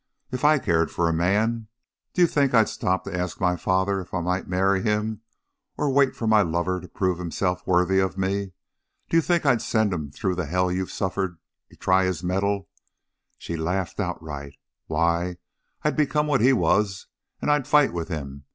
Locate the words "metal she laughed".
12.23-13.99